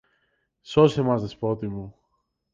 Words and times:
"Σώσε 0.61 1.01
μας, 1.01 1.21
Δεσπότη 1.21 1.67
μου! 1.67 1.95